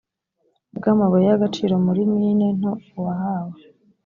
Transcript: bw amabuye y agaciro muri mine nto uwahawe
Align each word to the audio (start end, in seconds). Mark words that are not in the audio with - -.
bw 0.75 0.83
amabuye 0.93 1.25
y 1.29 1.35
agaciro 1.37 1.73
muri 1.85 2.01
mine 2.13 2.47
nto 2.59 2.71
uwahawe 2.97 3.59